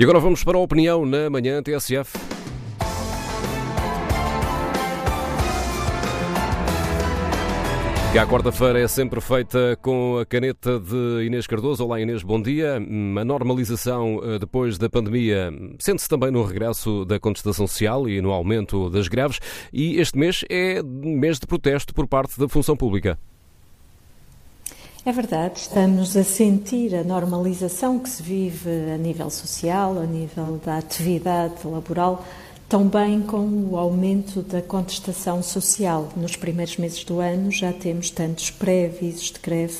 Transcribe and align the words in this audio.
E 0.00 0.02
agora 0.02 0.18
vamos 0.18 0.42
para 0.42 0.56
a 0.56 0.60
opinião 0.62 1.04
na 1.04 1.28
manhã 1.28 1.62
TSF. 1.62 2.18
Que 8.10 8.18
à 8.18 8.26
quarta-feira 8.26 8.80
é 8.80 8.88
sempre 8.88 9.20
feita 9.20 9.78
com 9.82 10.16
a 10.16 10.24
caneta 10.24 10.80
de 10.80 11.26
Inês 11.26 11.46
Cardoso. 11.46 11.84
Olá 11.84 12.00
Inês, 12.00 12.22
bom 12.22 12.40
dia. 12.40 12.76
A 12.76 13.24
normalização 13.26 14.22
eh, 14.24 14.38
depois 14.38 14.78
da 14.78 14.88
pandemia 14.88 15.52
sente-se 15.78 16.08
também 16.08 16.30
no 16.30 16.44
regresso 16.44 17.04
da 17.04 17.20
contestação 17.20 17.66
social 17.66 18.08
e 18.08 18.22
no 18.22 18.30
aumento 18.30 18.88
das 18.88 19.06
greves. 19.06 19.38
E 19.70 20.00
este 20.00 20.16
mês 20.16 20.46
é 20.48 20.82
mês 20.82 21.38
de 21.38 21.46
protesto 21.46 21.92
por 21.92 22.06
parte 22.06 22.40
da 22.40 22.48
função 22.48 22.74
pública. 22.74 23.18
É 25.02 25.12
verdade, 25.12 25.60
estamos 25.60 26.14
a 26.14 26.22
sentir 26.22 26.94
a 26.94 27.02
normalização 27.02 27.98
que 27.98 28.10
se 28.10 28.22
vive 28.22 28.68
a 28.94 28.98
nível 28.98 29.30
social, 29.30 29.98
a 29.98 30.04
nível 30.04 30.60
da 30.62 30.76
atividade 30.76 31.54
laboral, 31.64 32.22
também 32.68 33.22
com 33.22 33.46
o 33.70 33.78
aumento 33.78 34.42
da 34.42 34.60
contestação 34.60 35.42
social. 35.42 36.10
Nos 36.14 36.36
primeiros 36.36 36.76
meses 36.76 37.02
do 37.02 37.18
ano 37.18 37.50
já 37.50 37.72
temos 37.72 38.10
tantos 38.10 38.50
pré-avisos 38.50 39.32
de 39.32 39.40
greve 39.40 39.78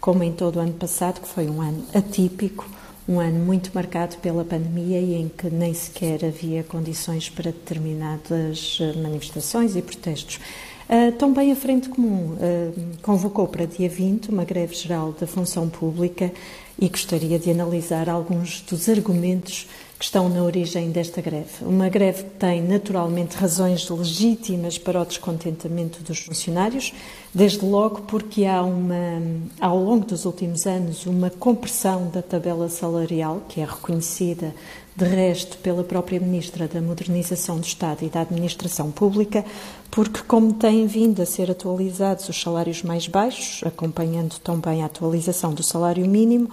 como 0.00 0.24
em 0.24 0.32
todo 0.32 0.56
o 0.56 0.60
ano 0.60 0.72
passado, 0.72 1.20
que 1.20 1.28
foi 1.28 1.50
um 1.50 1.60
ano 1.60 1.84
atípico, 1.94 2.66
um 3.06 3.20
ano 3.20 3.44
muito 3.44 3.70
marcado 3.74 4.16
pela 4.16 4.42
pandemia 4.42 4.98
e 4.98 5.14
em 5.16 5.28
que 5.28 5.50
nem 5.50 5.74
sequer 5.74 6.24
havia 6.24 6.62
condições 6.62 7.28
para 7.28 7.52
determinadas 7.52 8.78
manifestações 8.96 9.76
e 9.76 9.82
protestos. 9.82 10.40
Uh, 10.88 11.12
também 11.12 11.52
a 11.52 11.56
Frente 11.56 11.88
Comum 11.88 12.34
uh, 12.34 12.98
convocou 13.02 13.46
para 13.46 13.66
dia 13.66 13.88
20 13.88 14.30
uma 14.30 14.44
greve 14.44 14.74
geral 14.74 15.12
da 15.12 15.26
função 15.26 15.68
pública 15.68 16.32
e 16.78 16.88
gostaria 16.88 17.38
de 17.38 17.50
analisar 17.50 18.08
alguns 18.08 18.60
dos 18.62 18.88
argumentos 18.88 19.68
que 20.02 20.06
estão 20.06 20.28
na 20.28 20.42
origem 20.42 20.90
desta 20.90 21.20
greve. 21.20 21.62
Uma 21.62 21.88
greve 21.88 22.24
que 22.24 22.30
tem 22.30 22.60
naturalmente 22.60 23.36
razões 23.36 23.88
legítimas 23.88 24.76
para 24.76 25.00
o 25.00 25.04
descontentamento 25.04 26.02
dos 26.02 26.18
funcionários, 26.18 26.92
desde 27.32 27.64
logo 27.64 28.00
porque 28.02 28.44
há 28.44 28.64
uma, 28.64 29.22
ao 29.60 29.78
longo 29.78 30.04
dos 30.04 30.24
últimos 30.24 30.66
anos 30.66 31.06
uma 31.06 31.30
compressão 31.30 32.08
da 32.08 32.20
tabela 32.20 32.68
salarial, 32.68 33.42
que 33.48 33.60
é 33.60 33.64
reconhecida 33.64 34.52
de 34.94 35.04
resto 35.04 35.56
pela 35.58 35.82
própria 35.82 36.20
Ministra 36.20 36.68
da 36.68 36.80
Modernização 36.80 37.58
do 37.58 37.66
Estado 37.66 38.04
e 38.04 38.08
da 38.08 38.20
Administração 38.20 38.90
Pública, 38.90 39.44
porque, 39.90 40.20
como 40.22 40.52
têm 40.52 40.86
vindo 40.86 41.22
a 41.22 41.26
ser 41.26 41.50
atualizados 41.50 42.28
os 42.28 42.40
salários 42.40 42.82
mais 42.82 43.08
baixos, 43.08 43.62
acompanhando 43.66 44.38
também 44.40 44.82
a 44.82 44.86
atualização 44.86 45.54
do 45.54 45.62
salário 45.62 46.06
mínimo, 46.06 46.50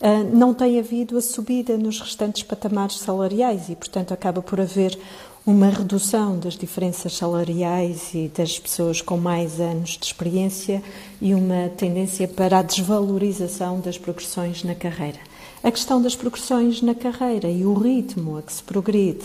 ah, 0.00 0.24
não 0.24 0.52
tem 0.52 0.78
havido 0.78 1.16
a 1.16 1.22
subida 1.22 1.76
nos 1.76 2.00
restantes 2.00 2.42
patamares 2.42 2.98
salariais 2.98 3.68
e, 3.68 3.76
portanto, 3.76 4.12
acaba 4.12 4.42
por 4.42 4.60
haver 4.60 4.98
uma 5.46 5.68
redução 5.68 6.38
das 6.38 6.56
diferenças 6.56 7.14
salariais 7.14 8.14
e 8.14 8.30
das 8.34 8.58
pessoas 8.58 9.02
com 9.02 9.18
mais 9.18 9.60
anos 9.60 9.98
de 9.98 10.06
experiência 10.06 10.82
e 11.20 11.34
uma 11.34 11.68
tendência 11.76 12.26
para 12.26 12.58
a 12.58 12.62
desvalorização 12.62 13.78
das 13.78 13.98
progressões 13.98 14.64
na 14.64 14.74
carreira. 14.74 15.18
A 15.64 15.72
questão 15.72 16.00
das 16.00 16.14
progressões 16.14 16.82
na 16.82 16.94
carreira 16.94 17.48
e 17.48 17.64
o 17.64 17.72
ritmo 17.72 18.36
a 18.36 18.42
que 18.42 18.52
se 18.52 18.62
progride 18.62 19.24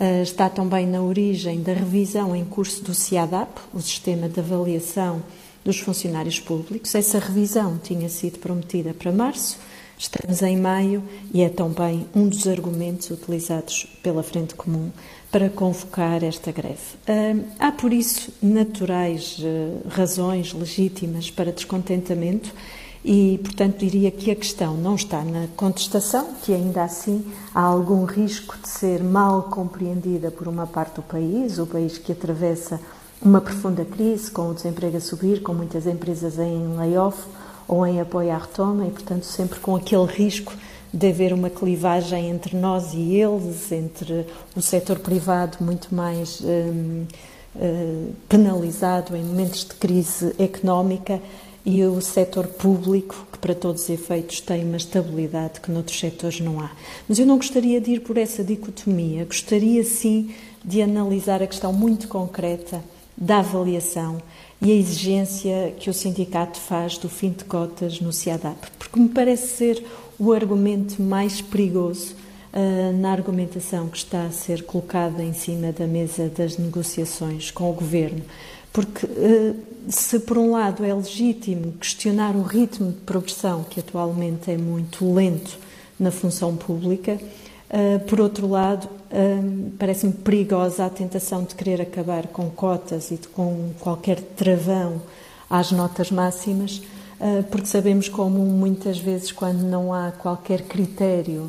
ah, 0.00 0.22
está 0.22 0.48
também 0.48 0.86
na 0.86 1.02
origem 1.02 1.62
da 1.62 1.74
revisão 1.74 2.34
em 2.34 2.42
curso 2.42 2.82
do 2.82 2.94
CIADAP, 2.94 3.60
o 3.74 3.82
Sistema 3.82 4.26
de 4.26 4.40
Avaliação 4.40 5.22
dos 5.62 5.78
Funcionários 5.78 6.40
Públicos. 6.40 6.94
Essa 6.94 7.18
revisão 7.18 7.78
tinha 7.78 8.08
sido 8.08 8.38
prometida 8.38 8.94
para 8.94 9.12
março 9.12 9.58
Estamos 9.96 10.42
em 10.42 10.56
maio 10.56 11.02
e 11.32 11.42
é 11.42 11.48
também 11.48 12.06
um 12.14 12.28
dos 12.28 12.46
argumentos 12.48 13.10
utilizados 13.10 13.86
pela 14.02 14.22
Frente 14.22 14.54
Comum 14.54 14.90
para 15.30 15.48
convocar 15.48 16.22
esta 16.24 16.50
greve. 16.50 16.80
há, 17.58 17.72
por 17.72 17.92
isso, 17.92 18.32
naturais 18.42 19.36
eh, 19.40 19.88
razões 19.88 20.52
legítimas 20.52 21.30
para 21.30 21.52
descontentamento 21.52 22.52
e, 23.04 23.38
portanto, 23.42 23.76
diria 23.76 24.10
que 24.10 24.30
a 24.30 24.34
questão 24.34 24.74
não 24.74 24.94
está 24.94 25.22
na 25.22 25.46
contestação, 25.56 26.28
que 26.42 26.54
ainda 26.54 26.82
assim 26.82 27.22
há 27.54 27.60
algum 27.60 28.06
risco 28.06 28.56
de 28.62 28.68
ser 28.68 29.04
mal 29.04 29.42
compreendida 29.42 30.30
por 30.30 30.48
uma 30.48 30.66
parte 30.66 30.96
do 30.96 31.02
país, 31.02 31.58
o 31.58 31.66
país 31.66 31.98
que 31.98 32.12
atravessa 32.12 32.80
uma 33.20 33.42
profunda 33.42 33.84
crise, 33.84 34.30
com 34.30 34.48
o 34.48 34.54
desemprego 34.54 34.96
a 34.96 35.00
subir, 35.00 35.42
com 35.42 35.52
muitas 35.52 35.86
empresas 35.86 36.38
em 36.38 36.76
layoff 36.78 37.18
ou 37.68 37.86
em 37.86 38.00
apoio 38.00 38.30
à 38.32 38.38
retoma 38.38 38.86
e, 38.86 38.90
portanto, 38.90 39.24
sempre 39.24 39.60
com 39.60 39.76
aquele 39.76 40.06
risco 40.06 40.54
de 40.92 41.08
haver 41.08 41.32
uma 41.34 41.50
clivagem 41.50 42.30
entre 42.30 42.56
nós 42.56 42.94
e 42.94 43.16
eles, 43.16 43.70
entre 43.70 44.26
o 44.56 44.62
setor 44.62 44.98
privado 45.00 45.58
muito 45.60 45.94
mais 45.94 46.40
hum, 46.40 47.04
hum, 47.56 48.12
penalizado 48.28 49.14
em 49.14 49.24
momentos 49.24 49.64
de 49.64 49.74
crise 49.74 50.34
económica 50.38 51.20
e 51.64 51.82
o 51.84 52.00
setor 52.00 52.46
público, 52.46 53.26
que 53.32 53.38
para 53.38 53.54
todos 53.54 53.84
os 53.84 53.90
efeitos 53.90 54.40
tem 54.40 54.64
uma 54.64 54.76
estabilidade 54.76 55.60
que 55.60 55.70
noutros 55.70 55.98
setores 55.98 56.40
não 56.40 56.60
há. 56.60 56.70
Mas 57.08 57.18
eu 57.18 57.26
não 57.26 57.36
gostaria 57.36 57.80
de 57.80 57.92
ir 57.92 58.00
por 58.00 58.18
essa 58.18 58.44
dicotomia, 58.44 59.24
gostaria 59.24 59.82
sim 59.82 60.34
de 60.62 60.82
analisar 60.82 61.42
a 61.42 61.46
questão 61.46 61.72
muito 61.72 62.06
concreta 62.08 62.82
da 63.16 63.38
avaliação 63.38 64.20
e 64.60 64.72
a 64.72 64.74
exigência 64.74 65.74
que 65.78 65.88
o 65.88 65.94
sindicato 65.94 66.58
faz 66.58 66.98
do 66.98 67.08
fim 67.08 67.30
de 67.30 67.44
cotas 67.44 68.00
no 68.00 68.12
CIADAP, 68.12 68.70
porque 68.78 68.98
me 68.98 69.08
parece 69.08 69.56
ser 69.56 69.84
o 70.18 70.32
argumento 70.32 71.02
mais 71.02 71.40
perigoso 71.40 72.14
uh, 72.52 72.96
na 72.96 73.12
argumentação 73.12 73.88
que 73.88 73.98
está 73.98 74.24
a 74.24 74.30
ser 74.30 74.62
colocada 74.64 75.22
em 75.22 75.32
cima 75.32 75.72
da 75.72 75.86
mesa 75.86 76.28
das 76.28 76.56
negociações 76.56 77.50
com 77.50 77.70
o 77.70 77.74
governo. 77.74 78.22
Porque, 78.74 79.06
uh, 79.06 79.56
se 79.88 80.18
por 80.18 80.36
um 80.36 80.50
lado 80.50 80.84
é 80.84 80.92
legítimo 80.92 81.74
questionar 81.74 82.34
o 82.34 82.42
ritmo 82.42 82.90
de 82.90 82.98
progressão, 83.02 83.62
que 83.62 83.78
atualmente 83.78 84.50
é 84.50 84.58
muito 84.58 85.14
lento 85.14 85.56
na 85.98 86.10
função 86.10 86.56
pública, 86.56 87.16
uh, 87.16 88.00
por 88.00 88.20
outro 88.20 88.48
lado, 88.48 88.88
parece-me 89.78 90.12
perigosa 90.12 90.86
a 90.86 90.90
tentação 90.90 91.44
de 91.44 91.54
querer 91.54 91.80
acabar 91.80 92.26
com 92.26 92.50
cotas 92.50 93.12
e 93.12 93.16
com 93.32 93.70
qualquer 93.78 94.20
travão 94.20 95.00
às 95.48 95.70
notas 95.70 96.10
máximas, 96.10 96.82
porque 97.48 97.68
sabemos 97.68 98.08
como 98.08 98.40
muitas 98.40 98.98
vezes, 98.98 99.30
quando 99.30 99.62
não 99.62 99.94
há 99.94 100.10
qualquer 100.10 100.62
critério 100.62 101.48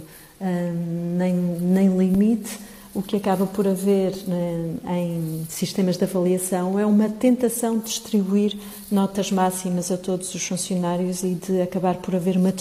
nem, 1.18 1.34
nem 1.34 1.98
limite, 1.98 2.60
o 2.96 3.02
que 3.02 3.18
acaba 3.18 3.46
por 3.46 3.68
haver 3.68 4.14
né, 4.26 4.76
em 4.88 5.46
sistemas 5.50 5.98
de 5.98 6.06
avaliação 6.06 6.80
é 6.80 6.86
uma 6.86 7.10
tentação 7.10 7.78
de 7.78 7.84
distribuir 7.84 8.58
notas 8.90 9.32
máximas 9.32 9.92
a 9.92 9.98
todos 9.98 10.34
os 10.34 10.48
funcionários 10.48 11.22
e 11.22 11.36
de 11.36 11.62
acabar 11.62 11.96
por 11.98 12.16
haver 12.16 12.38
uma 12.38 12.54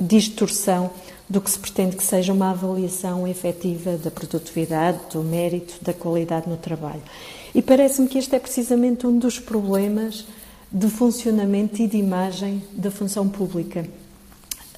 distorção 0.00 0.90
do 1.28 1.42
que 1.42 1.50
se 1.50 1.58
pretende 1.58 1.96
que 1.96 2.02
seja 2.02 2.32
uma 2.32 2.50
avaliação 2.50 3.28
efetiva 3.28 3.98
da 3.98 4.10
produtividade, 4.10 4.98
do 5.12 5.22
mérito, 5.22 5.74
da 5.82 5.92
qualidade 5.92 6.48
no 6.48 6.56
trabalho. 6.56 7.02
E 7.54 7.60
parece-me 7.60 8.08
que 8.08 8.18
este 8.18 8.34
é 8.34 8.38
precisamente 8.38 9.06
um 9.06 9.18
dos 9.18 9.38
problemas 9.38 10.26
de 10.70 10.88
funcionamento 10.88 11.82
e 11.82 11.86
de 11.86 11.98
imagem 11.98 12.62
da 12.72 12.90
função 12.90 13.28
pública. 13.28 13.86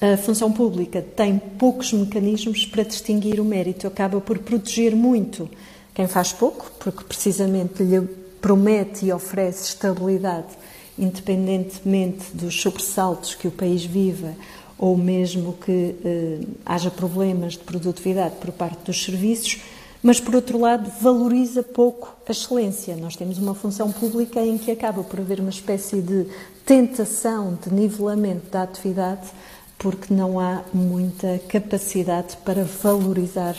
A 0.01 0.17
função 0.17 0.51
pública 0.51 1.01
tem 1.01 1.39
poucos 1.39 1.93
mecanismos 1.93 2.65
para 2.65 2.83
distinguir 2.83 3.39
o 3.39 3.45
mérito, 3.45 3.87
acaba 3.87 4.19
por 4.19 4.39
proteger 4.39 4.95
muito 4.95 5.49
quem 5.93 6.05
faz 6.05 6.33
pouco, 6.33 6.69
porque 6.79 7.03
precisamente 7.05 7.81
lhe 7.81 8.01
promete 8.41 9.05
e 9.05 9.13
oferece 9.13 9.69
estabilidade, 9.69 10.49
independentemente 10.99 12.25
dos 12.33 12.61
sobressaltos 12.61 13.35
que 13.35 13.47
o 13.47 13.51
país 13.51 13.85
viva 13.85 14.35
ou 14.77 14.97
mesmo 14.97 15.53
que 15.53 15.95
eh, 16.03 16.39
haja 16.65 16.91
problemas 16.91 17.53
de 17.53 17.59
produtividade 17.59 18.35
por 18.35 18.51
parte 18.51 18.83
dos 18.83 19.03
serviços, 19.03 19.61
mas 20.03 20.19
por 20.19 20.35
outro 20.35 20.59
lado 20.59 20.91
valoriza 21.01 21.63
pouco 21.63 22.13
a 22.27 22.31
excelência. 22.31 22.95
Nós 22.95 23.15
temos 23.15 23.37
uma 23.37 23.55
função 23.55 23.91
pública 23.91 24.41
em 24.41 24.57
que 24.57 24.69
acaba 24.69 25.03
por 25.03 25.19
haver 25.19 25.39
uma 25.39 25.49
espécie 25.49 26.01
de 26.01 26.27
tentação 26.65 27.57
de 27.63 27.73
nivelamento 27.73 28.51
da 28.51 28.63
atividade, 28.63 29.27
porque 29.77 30.13
não 30.13 30.39
há 30.39 30.63
muita 30.73 31.39
capacidade 31.47 32.37
para 32.37 32.63
valorizar 32.63 33.55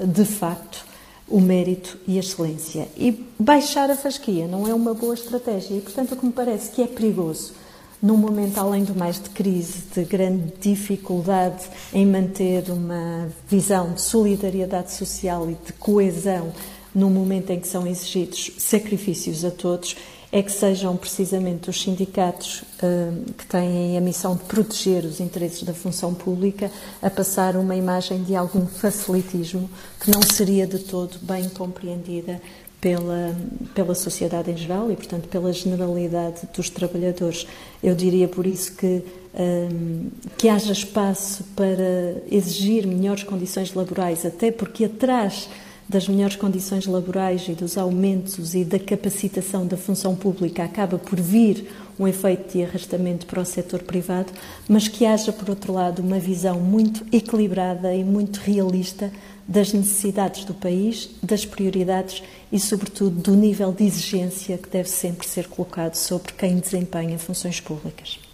de 0.00 0.24
facto 0.24 0.86
o 1.28 1.40
mérito 1.40 1.98
e 2.06 2.16
a 2.16 2.20
excelência. 2.20 2.88
E 2.96 3.26
baixar 3.38 3.90
a 3.90 3.96
fasquia 3.96 4.46
não 4.46 4.66
é 4.66 4.74
uma 4.74 4.94
boa 4.94 5.14
estratégia 5.14 5.76
e, 5.76 5.80
portanto, 5.80 6.12
o 6.12 6.16
que 6.16 6.26
me 6.26 6.32
parece 6.32 6.70
que 6.70 6.82
é 6.82 6.86
perigoso 6.86 7.52
num 8.00 8.16
momento, 8.16 8.58
além 8.58 8.84
do 8.84 8.94
mais, 8.94 9.20
de 9.20 9.28
crise, 9.30 9.82
de 9.92 10.04
grande 10.04 10.52
dificuldade 10.60 11.64
em 11.92 12.06
manter 12.06 12.70
uma 12.70 13.28
visão 13.48 13.92
de 13.92 14.00
solidariedade 14.00 14.92
social 14.92 15.50
e 15.50 15.54
de 15.54 15.72
coesão, 15.72 16.52
num 16.94 17.10
momento 17.10 17.50
em 17.50 17.58
que 17.58 17.66
são 17.66 17.86
exigidos 17.86 18.52
sacrifícios 18.58 19.44
a 19.44 19.50
todos, 19.50 19.96
é 20.30 20.42
que 20.42 20.52
sejam 20.52 20.96
precisamente 20.96 21.70
os 21.70 21.80
sindicatos 21.80 22.62
uh, 22.82 23.32
que 23.32 23.46
têm 23.46 23.96
a 23.96 24.00
missão 24.00 24.36
de 24.36 24.44
proteger 24.44 25.04
os 25.04 25.20
interesses 25.20 25.62
da 25.62 25.72
função 25.72 26.12
pública 26.12 26.70
a 27.00 27.08
passar 27.08 27.56
uma 27.56 27.74
imagem 27.74 28.22
de 28.22 28.36
algum 28.36 28.66
facilitismo 28.66 29.70
que 30.00 30.10
não 30.10 30.20
seria 30.22 30.66
de 30.66 30.80
todo 30.80 31.18
bem 31.22 31.48
compreendida 31.48 32.40
pela, 32.80 33.34
pela 33.74 33.94
sociedade 33.94 34.50
em 34.50 34.56
geral 34.56 34.90
e, 34.90 34.96
portanto, 34.96 35.28
pela 35.28 35.52
generalidade 35.52 36.42
dos 36.54 36.70
trabalhadores. 36.70 37.46
Eu 37.82 37.94
diria 37.94 38.28
por 38.28 38.46
isso 38.46 38.76
que, 38.76 39.02
um, 39.34 40.10
que 40.36 40.48
haja 40.48 40.72
espaço 40.72 41.42
para 41.56 42.22
exigir 42.30 42.86
melhores 42.86 43.24
condições 43.24 43.74
laborais, 43.74 44.24
até 44.24 44.52
porque 44.52 44.84
atrás 44.84 45.48
das 45.88 46.06
melhores 46.06 46.36
condições 46.36 46.86
laborais 46.86 47.48
e 47.48 47.52
dos 47.52 47.78
aumentos 47.78 48.54
e 48.54 48.64
da 48.64 48.78
capacitação 48.78 49.66
da 49.66 49.76
função 49.76 50.14
pública 50.14 50.62
acaba 50.62 50.98
por 50.98 51.18
vir 51.18 51.66
um 51.98 52.06
efeito 52.06 52.52
de 52.52 52.62
arrastamento 52.62 53.26
para 53.26 53.40
o 53.40 53.44
setor 53.44 53.82
privado, 53.82 54.32
mas 54.68 54.86
que 54.86 55.06
haja, 55.06 55.32
por 55.32 55.48
outro 55.48 55.72
lado, 55.72 56.00
uma 56.00 56.18
visão 56.18 56.60
muito 56.60 57.04
equilibrada 57.10 57.94
e 57.94 58.04
muito 58.04 58.38
realista 58.38 59.10
das 59.46 59.72
necessidades 59.72 60.44
do 60.44 60.52
país, 60.52 61.10
das 61.22 61.46
prioridades 61.46 62.22
e, 62.52 62.60
sobretudo, 62.60 63.20
do 63.22 63.34
nível 63.34 63.72
de 63.72 63.84
exigência 63.84 64.58
que 64.58 64.68
deve 64.68 64.90
sempre 64.90 65.26
ser 65.26 65.48
colocado 65.48 65.94
sobre 65.94 66.34
quem 66.34 66.58
desempenha 66.58 67.18
funções 67.18 67.58
públicas. 67.60 68.27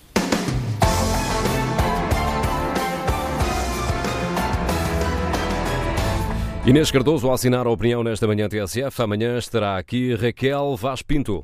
Inês 6.66 6.90
Cardoso 6.90 7.30
a 7.30 7.34
assinar 7.34 7.66
a 7.66 7.70
opinião 7.70 8.02
nesta 8.02 8.26
manhã 8.26 8.48
TSF. 8.48 9.02
Amanhã 9.02 9.36
estará 9.36 9.76
aqui 9.76 10.14
Raquel 10.14 10.74
Vaz 10.76 11.02
Pinto. 11.02 11.42